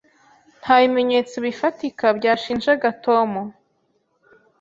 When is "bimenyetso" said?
0.81-1.35